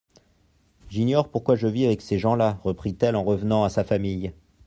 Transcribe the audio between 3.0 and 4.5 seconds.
en revenant à sa famille.